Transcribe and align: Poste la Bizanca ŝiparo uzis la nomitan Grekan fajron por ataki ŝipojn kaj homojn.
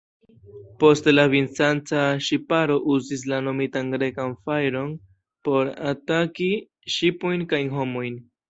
Poste 0.83 1.11
la 1.11 1.25
Bizanca 1.33 2.05
ŝiparo 2.29 2.79
uzis 2.95 3.27
la 3.33 3.41
nomitan 3.49 3.93
Grekan 3.97 4.35
fajron 4.47 4.91
por 5.49 5.73
ataki 5.93 6.51
ŝipojn 6.97 7.49
kaj 7.55 7.65
homojn. 7.79 8.23